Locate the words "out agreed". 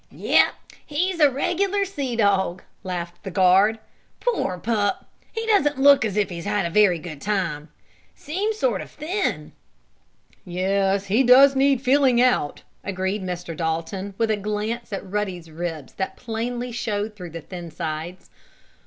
12.19-13.21